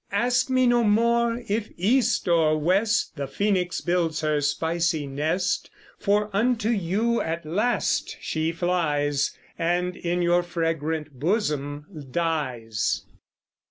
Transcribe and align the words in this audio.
Ask 0.11 0.49
me 0.49 0.65
no 0.65 0.83
more 0.83 1.43
if 1.47 1.69
east 1.77 2.27
or 2.27 2.57
west 2.57 3.17
The 3.17 3.27
phoenix 3.27 3.81
builds 3.81 4.21
her 4.21 4.41
spicy 4.41 5.05
nest, 5.05 5.69
For 5.99 6.31
unto 6.35 6.69
you 6.69 7.21
at 7.21 7.45
last 7.45 8.17
she 8.19 8.51
flies, 8.51 9.37
And 9.59 9.95
in 9.95 10.23
your 10.23 10.41
fragrant 10.41 11.19
bosom 11.19 11.85
dies. 12.09 13.05